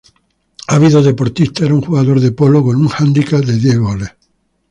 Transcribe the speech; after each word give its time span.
Ávido 0.75 1.03
deportista, 1.05 1.63
era 1.63 1.75
un 1.77 1.81
jugador 1.87 2.17
de 2.21 2.31
polo 2.31 2.63
con 2.63 2.75
un 2.75 2.87
hándicap 2.87 3.41
de 3.41 3.57
diez 3.59 3.77
goles. 3.77 4.09